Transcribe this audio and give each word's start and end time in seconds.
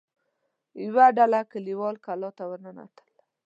يوه 0.83 1.05
ډله 1.17 1.39
کليوال 1.51 1.95
کلا 2.05 2.29
ته 2.37 2.43
ور 2.49 2.59
ننوتل. 2.65 3.09